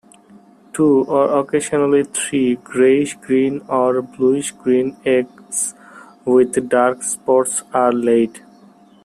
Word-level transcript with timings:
Two, 0.73 1.03
or 1.07 1.37
occasionally 1.39 2.03
three, 2.05 2.55
greyish-green 2.55 3.61
or 3.67 4.01
bluish-green 4.01 4.97
eggs 5.05 5.75
with 6.25 6.67
dark 6.67 7.03
spots 7.03 7.61
are 7.71 7.91
laid. 7.93 8.41